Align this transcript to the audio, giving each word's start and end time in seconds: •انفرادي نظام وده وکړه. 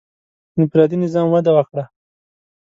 •انفرادي 0.59 0.97
نظام 1.03 1.27
وده 1.33 1.51
وکړه. 1.57 1.83